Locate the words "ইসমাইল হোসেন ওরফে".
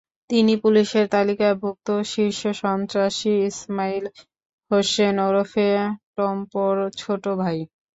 3.49-5.69